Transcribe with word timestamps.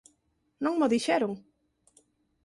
Non 0.63 0.73
mo 0.79 0.87
dixeron. 0.93 1.31